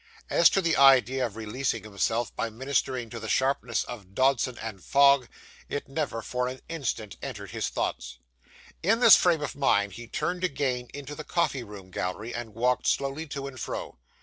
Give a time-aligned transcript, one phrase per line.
[0.31, 4.81] As to the idea of releasing himself by ministering to the sharpness of Dodson &
[4.81, 5.27] Fogg,
[5.69, 8.17] it never for an instant entered his thoughts.
[8.81, 12.87] In this frame of mind he turned again into the coffee room gallery, and walked
[12.87, 13.99] slowly to and fro.